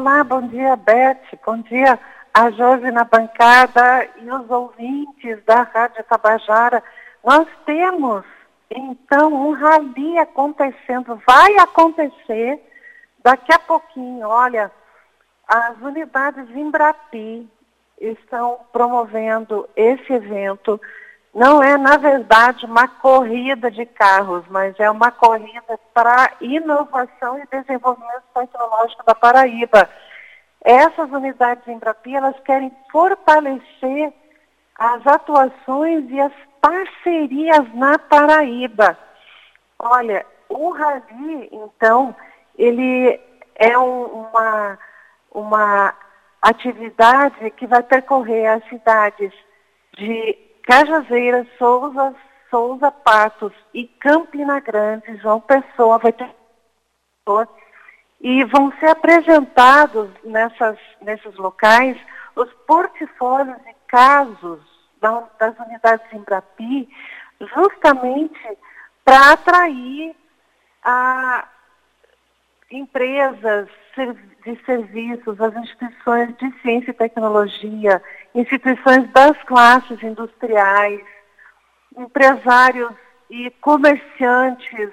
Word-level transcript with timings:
Olá, 0.00 0.22
bom 0.22 0.42
dia, 0.42 0.76
Beth. 0.76 1.18
Bom 1.44 1.58
dia 1.58 1.98
a 2.32 2.52
Josi 2.52 2.88
na 2.92 3.02
bancada 3.02 4.08
e 4.18 4.30
os 4.30 4.48
ouvintes 4.48 5.44
da 5.44 5.62
Rádio 5.62 6.04
Tabajara. 6.04 6.84
Nós 7.24 7.48
temos, 7.66 8.24
então, 8.70 9.34
um 9.34 9.50
rally 9.54 10.16
acontecendo, 10.18 11.20
vai 11.26 11.52
acontecer 11.56 12.64
daqui 13.24 13.52
a 13.52 13.58
pouquinho. 13.58 14.28
Olha, 14.28 14.70
as 15.48 15.76
unidades 15.80 16.48
Embrapi 16.50 17.50
estão 18.00 18.60
promovendo 18.72 19.68
esse 19.74 20.12
evento. 20.12 20.80
Não 21.34 21.62
é, 21.62 21.76
na 21.76 21.96
verdade, 21.96 22.64
uma 22.64 22.88
corrida 22.88 23.70
de 23.70 23.84
carros, 23.86 24.44
mas 24.48 24.78
é 24.80 24.90
uma 24.90 25.10
corrida 25.10 25.78
para 25.92 26.32
inovação 26.40 27.38
e 27.38 27.46
desenvolvimento 27.50 28.24
tecnológico 28.34 29.04
da 29.04 29.14
Paraíba. 29.14 29.88
Essas 30.64 31.10
unidades 31.10 31.66
Embrapi, 31.68 32.14
elas 32.14 32.38
querem 32.40 32.72
fortalecer 32.90 34.12
as 34.76 35.06
atuações 35.06 36.08
e 36.10 36.20
as 36.20 36.32
parcerias 36.60 37.72
na 37.74 37.98
Paraíba. 37.98 38.98
Olha, 39.78 40.26
o 40.48 40.70
Rally, 40.70 41.48
então, 41.52 42.14
ele 42.56 43.20
é 43.54 43.78
um, 43.78 44.04
uma, 44.04 44.78
uma 45.32 45.94
atividade 46.40 47.50
que 47.52 47.66
vai 47.66 47.82
percorrer 47.82 48.46
as 48.46 48.68
cidades 48.68 49.32
de 49.96 50.47
Cajazeiras, 50.68 51.46
Souza, 51.56 52.14
Souza 52.50 52.90
Patos 52.90 53.54
e 53.72 53.86
Campina 53.86 54.60
Grande, 54.60 55.16
João 55.16 55.40
Pessoa, 55.40 55.96
vai 55.96 56.12
ter 56.12 56.28
e 58.20 58.44
vão 58.44 58.70
ser 58.78 58.88
apresentados 58.88 60.10
nessas, 60.24 60.78
nesses 61.00 61.34
locais 61.36 61.96
os 62.36 62.52
portfólios 62.66 63.56
e 63.66 63.74
casos 63.86 64.60
das 65.00 65.58
unidades 65.58 66.12
Embrapi, 66.12 66.88
justamente 67.40 68.58
para 69.04 69.32
atrair 69.32 70.14
a 70.82 71.48
empresas 72.70 73.68
de 74.44 74.64
serviços, 74.66 75.40
as 75.40 75.56
instituições 75.56 76.36
de 76.36 76.52
ciência 76.60 76.90
e 76.90 76.94
tecnologia, 76.94 78.02
instituições 78.34 79.10
das 79.12 79.36
classes 79.44 80.02
industriais, 80.02 81.00
empresários 81.96 82.92
e 83.30 83.50
comerciantes, 83.60 84.90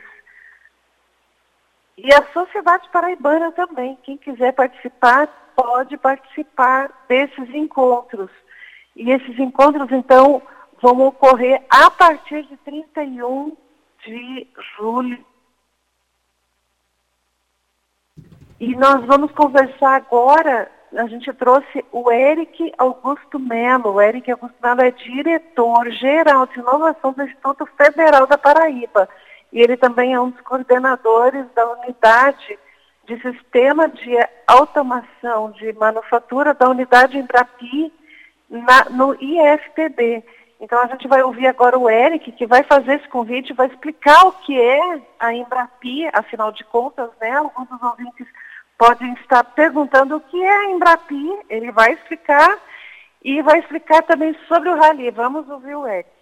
e 1.97 2.13
a 2.13 2.25
sociedade 2.33 2.89
paraibana 2.91 3.51
também. 3.53 3.97
Quem 4.03 4.17
quiser 4.17 4.51
participar, 4.51 5.27
pode 5.55 5.95
participar 5.97 6.91
desses 7.07 7.49
encontros. 7.53 8.29
E 8.95 9.11
esses 9.11 9.39
encontros, 9.39 9.89
então, 9.91 10.41
vão 10.81 10.99
ocorrer 11.07 11.63
a 11.69 11.89
partir 11.89 12.43
de 12.43 12.57
31 12.57 13.55
de 14.05 14.47
julho 14.77 15.25
E 18.59 18.73
nós 18.75 19.05
vamos 19.05 19.31
conversar 19.33 19.95
agora, 19.95 20.71
a 20.93 21.07
gente 21.07 21.31
trouxe 21.33 21.83
o 21.91 22.11
Eric 22.11 22.73
Augusto 22.77 23.39
Melo. 23.39 23.93
O 23.93 24.01
Eric 24.01 24.31
Augusto 24.31 24.55
Melo 24.61 24.81
é 24.81 24.91
diretor-geral 24.91 26.45
de 26.47 26.59
inovação 26.59 27.11
do 27.13 27.23
Instituto 27.23 27.65
Federal 27.77 28.27
da 28.27 28.37
Paraíba. 28.37 29.09
E 29.51 29.59
ele 29.59 29.77
também 29.77 30.13
é 30.13 30.19
um 30.19 30.29
dos 30.29 30.41
coordenadores 30.41 31.45
da 31.53 31.65
unidade 31.71 32.59
de 33.05 33.21
sistema 33.21 33.87
de 33.87 34.15
automação 34.47 35.51
de 35.51 35.71
manufatura 35.73 36.53
da 36.53 36.69
unidade 36.69 37.17
Embrapi 37.17 37.93
na, 38.49 38.85
no 38.89 39.15
IFPB. 39.15 40.23
Então 40.59 40.79
a 40.81 40.87
gente 40.87 41.07
vai 41.07 41.21
ouvir 41.21 41.47
agora 41.47 41.77
o 41.77 41.89
Eric, 41.89 42.31
que 42.31 42.47
vai 42.47 42.63
fazer 42.63 42.95
esse 42.95 43.07
convite, 43.09 43.53
vai 43.53 43.67
explicar 43.67 44.25
o 44.25 44.31
que 44.31 44.59
é 44.59 45.01
a 45.19 45.33
Embrapi, 45.33 46.07
afinal 46.13 46.51
de 46.51 46.63
contas, 46.63 47.09
né? 47.19 47.31
Alguns 47.31 47.67
dos 47.67 47.81
ouvintes 47.83 48.27
podem 48.77 49.13
estar 49.13 49.43
perguntando 49.43 50.17
o 50.17 50.21
que 50.21 50.41
é 50.41 50.57
a 50.57 50.71
Embrapi, 50.71 51.39
ele 51.49 51.71
vai 51.71 51.93
explicar 51.93 52.59
e 53.23 53.41
vai 53.41 53.59
explicar 53.59 54.03
também 54.03 54.37
sobre 54.47 54.69
o 54.69 54.75
Rally. 54.75 55.09
Vamos 55.11 55.49
ouvir 55.49 55.75
o 55.75 55.87
Eric. 55.87 56.14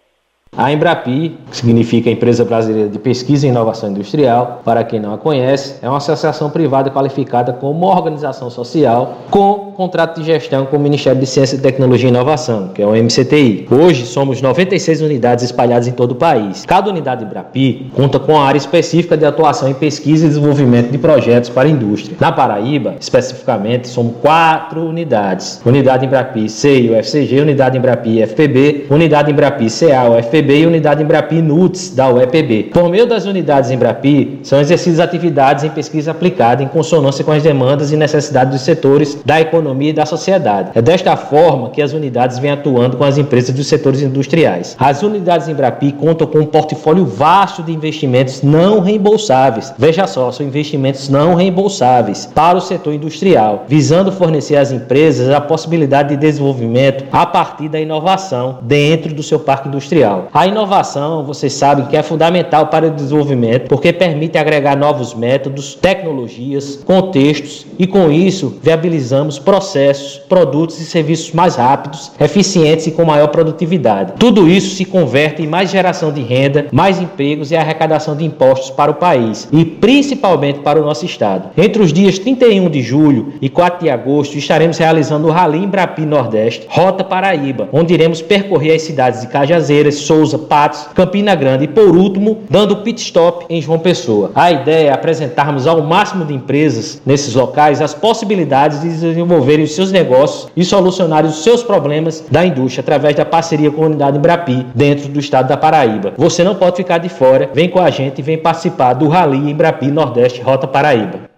A 0.56 0.72
Embrapi, 0.72 1.36
que 1.50 1.56
significa 1.56 2.08
Empresa 2.08 2.44
Brasileira 2.44 2.88
de 2.88 2.98
Pesquisa 2.98 3.44
e 3.44 3.50
Inovação 3.50 3.90
Industrial, 3.90 4.60
para 4.64 4.84
quem 4.84 5.00
não 5.00 5.12
a 5.12 5.18
conhece, 5.18 5.76
é 5.82 5.88
uma 5.88 5.96
associação 5.96 6.48
privada 6.48 6.90
qualificada 6.90 7.52
como 7.52 7.86
organização 7.86 8.48
social 8.48 9.18
com 9.30 9.72
contrato 9.74 10.20
de 10.20 10.26
gestão 10.26 10.64
com 10.66 10.76
o 10.76 10.80
Ministério 10.80 11.18
de 11.20 11.26
Ciência, 11.26 11.58
Tecnologia 11.58 12.08
e 12.08 12.12
Inovação, 12.12 12.68
que 12.68 12.80
é 12.80 12.86
o 12.86 12.92
MCTI. 12.94 13.66
Hoje 13.68 14.06
somos 14.06 14.40
96 14.40 15.02
unidades 15.02 15.44
espalhadas 15.44 15.88
em 15.88 15.92
todo 15.92 16.12
o 16.12 16.14
país. 16.14 16.64
Cada 16.64 16.88
unidade 16.88 17.24
Embrapi 17.24 17.90
conta 17.92 18.20
com 18.20 18.38
a 18.38 18.46
área 18.46 18.58
específica 18.58 19.16
de 19.16 19.24
atuação 19.24 19.68
em 19.68 19.74
pesquisa 19.74 20.26
e 20.26 20.28
desenvolvimento 20.28 20.92
de 20.92 20.98
projetos 20.98 21.50
para 21.50 21.66
a 21.66 21.70
indústria. 21.70 22.16
Na 22.20 22.30
Paraíba, 22.30 22.94
especificamente, 23.00 23.88
são 23.88 24.08
quatro 24.08 24.86
unidades: 24.86 25.60
Unidade 25.66 26.06
Embrapi 26.06 26.48
CI, 26.48 26.90
UFCG, 26.90 27.40
Unidade 27.40 27.76
Embrapi 27.76 28.22
FPB, 28.22 28.86
Unidade 28.88 29.32
Embrapi 29.32 29.66
CA, 29.66 30.08
UFPB 30.10 30.43
E 30.52 30.66
Unidade 30.66 31.02
Embrapi 31.02 31.40
NUTS 31.40 31.94
da 31.94 32.08
UEPB. 32.08 32.70
Por 32.72 32.88
meio 32.88 33.06
das 33.06 33.24
unidades 33.24 33.70
Embrapi, 33.70 34.40
são 34.42 34.60
exercidas 34.60 35.00
atividades 35.00 35.64
em 35.64 35.70
pesquisa 35.70 36.10
aplicada 36.10 36.62
em 36.62 36.68
consonância 36.68 37.24
com 37.24 37.32
as 37.32 37.42
demandas 37.42 37.92
e 37.92 37.96
necessidades 37.96 38.52
dos 38.52 38.62
setores 38.62 39.18
da 39.24 39.40
economia 39.40 39.90
e 39.90 39.92
da 39.92 40.06
sociedade. 40.06 40.70
É 40.74 40.82
desta 40.82 41.16
forma 41.16 41.70
que 41.70 41.82
as 41.82 41.92
unidades 41.92 42.38
vêm 42.38 42.50
atuando 42.50 42.96
com 42.96 43.04
as 43.04 43.18
empresas 43.18 43.54
dos 43.54 43.66
setores 43.66 44.02
industriais. 44.02 44.76
As 44.78 45.02
unidades 45.02 45.48
Embrapi 45.48 45.92
contam 45.92 46.26
com 46.26 46.38
um 46.38 46.46
portfólio 46.46 47.04
vasto 47.04 47.62
de 47.62 47.72
investimentos 47.72 48.42
não 48.42 48.80
reembolsáveis. 48.80 49.72
Veja 49.78 50.06
só, 50.06 50.30
são 50.30 50.46
investimentos 50.46 51.08
não 51.08 51.34
reembolsáveis 51.34 52.26
para 52.26 52.58
o 52.58 52.60
setor 52.60 52.94
industrial, 52.94 53.64
visando 53.68 54.12
fornecer 54.12 54.56
às 54.56 54.72
empresas 54.72 55.30
a 55.30 55.40
possibilidade 55.40 56.10
de 56.10 56.16
desenvolvimento 56.16 57.04
a 57.12 57.26
partir 57.26 57.68
da 57.68 57.80
inovação 57.80 58.58
dentro 58.62 59.14
do 59.14 59.22
seu 59.22 59.38
parque 59.38 59.68
industrial. 59.68 60.28
A 60.34 60.48
inovação, 60.48 61.22
vocês 61.22 61.52
sabem 61.52 61.86
que 61.86 61.96
é 61.96 62.02
fundamental 62.02 62.66
para 62.66 62.88
o 62.88 62.90
desenvolvimento, 62.90 63.68
porque 63.68 63.92
permite 63.92 64.36
agregar 64.36 64.76
novos 64.76 65.14
métodos, 65.14 65.76
tecnologias, 65.76 66.82
contextos 66.84 67.64
e 67.78 67.86
com 67.86 68.10
isso 68.10 68.58
viabilizamos 68.60 69.38
processos, 69.38 70.18
produtos 70.28 70.80
e 70.80 70.86
serviços 70.86 71.30
mais 71.30 71.54
rápidos, 71.54 72.10
eficientes 72.18 72.88
e 72.88 72.90
com 72.90 73.04
maior 73.04 73.28
produtividade. 73.28 74.14
Tudo 74.18 74.48
isso 74.48 74.74
se 74.74 74.84
converte 74.84 75.40
em 75.40 75.46
mais 75.46 75.70
geração 75.70 76.10
de 76.10 76.20
renda, 76.20 76.66
mais 76.72 77.00
empregos 77.00 77.52
e 77.52 77.56
arrecadação 77.56 78.16
de 78.16 78.24
impostos 78.24 78.70
para 78.70 78.90
o 78.90 78.94
país 78.94 79.48
e 79.52 79.64
principalmente 79.64 80.58
para 80.58 80.82
o 80.82 80.84
nosso 80.84 81.06
estado. 81.06 81.50
Entre 81.56 81.80
os 81.80 81.92
dias 81.92 82.18
31 82.18 82.68
de 82.70 82.82
julho 82.82 83.34
e 83.40 83.48
4 83.48 83.84
de 83.84 83.88
agosto 83.88 84.36
estaremos 84.36 84.78
realizando 84.78 85.28
o 85.28 85.30
Rally 85.30 85.62
Embrapi 85.62 86.04
Nordeste, 86.04 86.66
Rota 86.68 87.04
Paraíba, 87.04 87.68
onde 87.72 87.94
iremos 87.94 88.20
percorrer 88.20 88.74
as 88.74 88.82
cidades 88.82 89.20
de 89.20 89.28
Cajazeiras, 89.28 89.94
Souza, 89.98 90.23
Souza, 90.24 90.38
Patos, 90.38 90.88
Campina 90.94 91.34
Grande 91.34 91.64
e, 91.64 91.68
por 91.68 91.94
último, 91.94 92.44
dando 92.48 92.76
pit 92.78 93.00
stop 93.00 93.44
em 93.50 93.60
João 93.60 93.78
Pessoa. 93.78 94.32
A 94.34 94.50
ideia 94.50 94.88
é 94.88 94.92
apresentarmos 94.92 95.66
ao 95.66 95.82
máximo 95.82 96.24
de 96.24 96.32
empresas 96.32 97.02
nesses 97.04 97.34
locais 97.34 97.82
as 97.82 97.92
possibilidades 97.92 98.80
de 98.80 98.88
desenvolverem 98.88 99.64
os 99.64 99.74
seus 99.74 99.92
negócios 99.92 100.50
e 100.56 100.64
solucionarem 100.64 101.30
os 101.30 101.42
seus 101.42 101.62
problemas 101.62 102.22
da 102.30 102.44
indústria 102.44 102.82
através 102.82 103.14
da 103.14 103.24
parceria 103.24 103.70
com 103.70 103.82
a 103.82 103.86
unidade 103.86 104.16
Embrapi 104.16 104.66
dentro 104.74 105.08
do 105.08 105.20
estado 105.20 105.48
da 105.48 105.56
Paraíba. 105.56 106.14
Você 106.16 106.42
não 106.42 106.54
pode 106.54 106.76
ficar 106.76 106.98
de 106.98 107.08
fora, 107.08 107.50
vem 107.52 107.68
com 107.68 107.80
a 107.80 107.90
gente 107.90 108.20
e 108.20 108.22
vem 108.22 108.38
participar 108.38 108.94
do 108.94 109.08
Rally 109.08 109.50
Embrapi 109.50 109.88
Nordeste 109.88 110.40
Rota 110.40 110.66
Paraíba. 110.66 111.30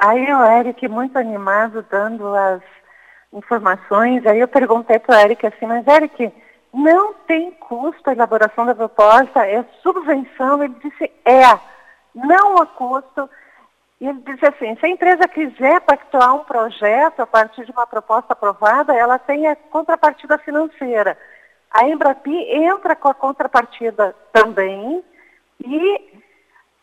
Aí 0.00 0.32
o 0.32 0.44
Eric 0.44 0.88
muito 0.88 1.16
animado 1.16 1.84
dando 1.88 2.34
as 2.34 2.60
informações. 3.32 4.26
Aí 4.26 4.40
eu 4.40 4.48
perguntei 4.48 4.98
para 4.98 5.16
o 5.16 5.20
Eric 5.20 5.46
assim, 5.46 5.66
mas 5.66 5.86
Eric, 5.86 6.32
não 6.74 7.14
tem 7.26 7.52
custo 7.52 8.10
a 8.10 8.12
elaboração 8.12 8.66
da 8.66 8.74
proposta, 8.74 9.46
é 9.46 9.64
subvenção. 9.80 10.62
Ele 10.62 10.74
disse, 10.82 11.10
é, 11.24 11.58
não 12.14 12.58
há 12.58 12.66
custo. 12.66 13.30
E 14.00 14.08
ele 14.08 14.20
disse 14.22 14.44
assim, 14.44 14.76
se 14.76 14.84
a 14.84 14.88
empresa 14.88 15.28
quiser 15.28 15.80
pactuar 15.82 16.34
um 16.34 16.44
projeto 16.44 17.20
a 17.20 17.26
partir 17.26 17.64
de 17.64 17.70
uma 17.70 17.86
proposta 17.86 18.32
aprovada, 18.32 18.92
ela 18.92 19.18
tem 19.18 19.46
a 19.46 19.54
contrapartida 19.54 20.36
financeira. 20.38 21.16
A 21.70 21.88
Embrapi 21.88 22.36
entra 22.36 22.96
com 22.96 23.08
a 23.08 23.14
contrapartida 23.14 24.14
também 24.32 25.02
e 25.64 26.20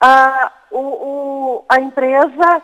uh, 0.04 0.52
o, 0.72 0.80
o, 0.80 1.66
a 1.68 1.80
empresa 1.80 2.62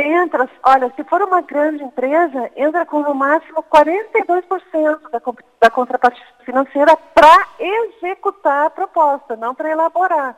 entra, 0.00 0.48
olha, 0.62 0.92
se 0.96 1.04
for 1.04 1.22
uma 1.22 1.40
grande 1.40 1.82
empresa, 1.82 2.50
entra 2.56 2.84
com 2.86 3.00
no 3.00 3.14
máximo 3.14 3.62
42% 3.62 5.10
da, 5.10 5.20
da 5.60 5.70
contrapartida 5.70 6.26
financeira 6.44 6.96
para 7.14 7.46
executar 7.58 8.66
a 8.66 8.70
proposta, 8.70 9.36
não 9.36 9.54
para 9.54 9.70
elaborar. 9.70 10.36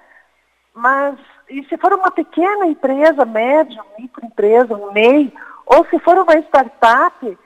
Mas, 0.75 1.19
e 1.49 1.65
se 1.65 1.77
for 1.77 1.93
uma 1.93 2.11
pequena 2.11 2.67
empresa, 2.67 3.25
média, 3.25 3.83
microempresa, 3.99 4.75
um 4.75 4.93
MEI, 4.93 5.33
Ou 5.67 5.87
se 5.87 5.99
for 6.01 6.19
uma 6.19 6.35
startup, 6.39 7.39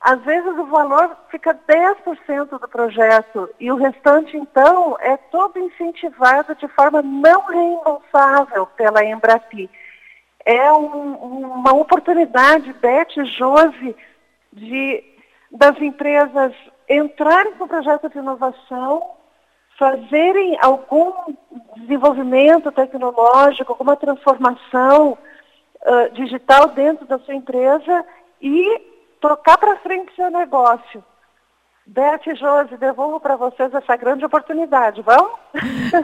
às 0.00 0.20
vezes 0.22 0.58
o 0.58 0.64
valor 0.64 1.14
fica 1.30 1.54
10% 1.54 2.58
do 2.58 2.68
projeto 2.68 3.50
e 3.60 3.70
o 3.70 3.76
restante, 3.76 4.36
então, 4.36 4.96
é 4.98 5.16
todo 5.16 5.58
incentivado 5.58 6.54
de 6.54 6.66
forma 6.68 7.02
não 7.02 7.42
reembolsável 7.42 8.66
pela 8.76 9.04
Embrapi. 9.04 9.70
É 10.44 10.72
um, 10.72 11.14
uma 11.14 11.74
oportunidade, 11.74 12.72
Beth 12.74 13.24
Josi, 13.36 13.94
de, 14.52 15.04
das 15.50 15.80
empresas 15.80 16.52
entrarem 16.88 17.52
com 17.54 17.68
projeto 17.68 18.08
de 18.08 18.18
inovação, 18.18 19.12
fazerem 19.78 20.58
algum 20.60 21.12
desenvolvimento 21.76 22.70
tecnológico, 22.72 23.72
alguma 23.72 23.96
transformação 23.96 25.16
uh, 25.82 26.12
digital 26.12 26.68
dentro 26.68 27.06
da 27.06 27.18
sua 27.20 27.34
empresa 27.34 28.04
e 28.42 28.80
tocar 29.20 29.56
para 29.56 29.78
frente 29.78 30.14
seu 30.14 30.30
negócio. 30.30 31.02
Beth 31.86 32.26
e 32.26 32.34
Josi, 32.34 32.76
devolvo 32.76 33.18
para 33.18 33.36
vocês 33.36 33.72
essa 33.72 33.96
grande 33.96 34.24
oportunidade. 34.24 35.02
Vamos? 35.02 35.39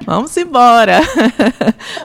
Vamos 0.05 0.37
embora. 0.37 1.01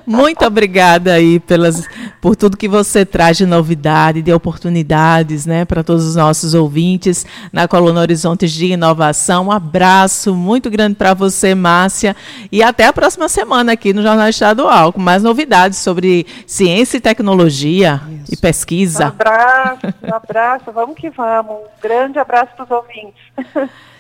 Muito 0.06 0.46
obrigada 0.46 1.14
aí 1.14 1.40
pelas, 1.40 1.88
por 2.22 2.36
tudo 2.36 2.58
que 2.58 2.68
você 2.68 3.06
traz 3.06 3.38
de 3.38 3.46
novidade, 3.46 4.22
de 4.22 4.32
oportunidades, 4.32 5.46
né, 5.46 5.66
para 5.66 5.84
todos 5.84 6.06
os 6.06 6.16
nossos 6.16 6.54
ouvintes 6.54 7.26
na 7.52 7.68
coluna 7.68 8.02
Horizontes 8.02 8.52
de 8.52 8.68
Inovação. 8.68 9.48
Um 9.48 9.52
abraço 9.52 10.36
muito 10.36 10.70
grande 10.70 10.96
para 10.96 11.14
você, 11.14 11.56
Márcia, 11.56 12.16
e 12.52 12.62
até 12.62 12.86
a 12.86 12.94
próxima 12.94 13.28
semana 13.28 13.74
aqui 13.74 13.94
no 13.94 14.02
Jornal 14.02 14.30
Estadual 14.30 14.94
com 14.94 15.02
mais 15.02 15.24
novidades 15.24 15.80
sobre 15.80 16.26
ciência 16.46 16.98
e 16.98 17.02
tecnologia 17.02 18.02
Isso. 18.24 18.34
e 18.34 18.38
pesquisa. 18.38 19.06
Um 19.06 19.08
abraço, 19.08 19.88
um 20.04 20.14
abraço, 20.14 20.72
vamos 20.72 20.96
que 20.96 21.10
vamos. 21.10 21.52
Um 21.52 21.82
grande 21.82 22.20
abraço 22.20 22.52
para 22.56 22.66
os 22.66 22.72
ouvintes. 22.72 23.22